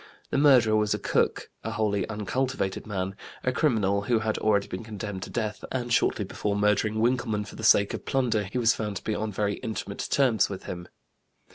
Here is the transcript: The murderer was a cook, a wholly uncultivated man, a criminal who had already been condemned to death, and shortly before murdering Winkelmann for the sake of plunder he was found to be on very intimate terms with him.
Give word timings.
The 0.31 0.37
murderer 0.39 0.75
was 0.75 0.95
a 0.95 0.97
cook, 0.97 1.51
a 1.63 1.69
wholly 1.73 2.09
uncultivated 2.09 2.87
man, 2.87 3.13
a 3.43 3.51
criminal 3.51 4.01
who 4.01 4.17
had 4.17 4.39
already 4.39 4.67
been 4.67 4.83
condemned 4.83 5.21
to 5.21 5.29
death, 5.29 5.63
and 5.71 5.93
shortly 5.93 6.25
before 6.25 6.55
murdering 6.55 6.95
Winkelmann 6.99 7.45
for 7.45 7.55
the 7.55 7.63
sake 7.63 7.93
of 7.93 8.03
plunder 8.03 8.45
he 8.45 8.57
was 8.57 8.73
found 8.73 8.95
to 8.97 9.03
be 9.03 9.13
on 9.13 9.31
very 9.31 9.57
intimate 9.57 10.07
terms 10.09 10.49
with 10.49 10.63
him. 10.63 10.87